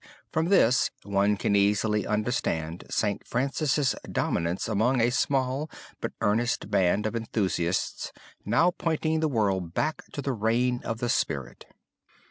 [0.31, 3.23] From this one can easily understand St.
[3.27, 8.11] Francis' dominance among a small but earnest band of enthusiasts
[8.43, 11.65] now pointing the world back to the reign of the spirit.